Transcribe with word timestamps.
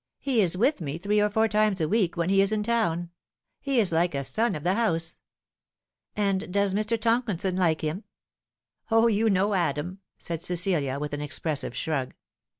He 0.19 0.41
is 0.41 0.57
with 0.57 0.81
me 0.81 0.97
three 0.97 1.21
or 1.21 1.29
four 1.29 1.47
times 1.47 1.79
a 1.79 1.87
week 1.87 2.17
when 2.17 2.31
he 2.31 2.41
is 2.41 2.51
in 2.51 2.63
town. 2.63 3.11
He 3.59 3.79
is 3.79 3.91
like 3.91 4.15
a 4.15 4.23
son 4.23 4.55
of 4.55 4.63
the 4.63 4.73
house."" 4.73 5.17
And 6.15 6.51
does 6.51 6.73
Mr. 6.73 6.99
Tomkison 6.99 7.55
like 7.55 7.81
him 7.81 8.05
?""O, 8.89 9.05
you 9.05 9.29
know 9.29 9.53
Adam," 9.53 9.99
said 10.17 10.41
Cecilia, 10.41 10.97
with 10.97 11.13
an 11.13 11.21
expressive 11.21 11.75
shrug. 11.75 12.15